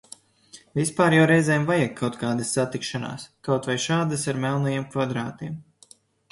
Vispār 0.77 1.15
jau 1.15 1.25
reizēm 1.31 1.67
vajag 1.67 1.91
kaut 1.99 2.17
kādas 2.23 2.55
satikšanās, 2.57 3.29
kaut 3.51 3.71
vai 3.73 3.79
šādas 3.87 4.27
ar 4.35 4.43
melnajiem 4.49 4.91
kvadrātiem. 4.97 5.65